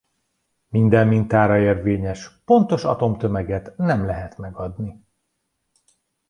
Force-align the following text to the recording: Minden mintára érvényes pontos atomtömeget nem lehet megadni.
Minden 0.69 1.07
mintára 1.07 1.57
érvényes 1.57 2.39
pontos 2.45 2.83
atomtömeget 2.83 3.77
nem 3.77 4.05
lehet 4.05 4.37
megadni. 4.37 5.05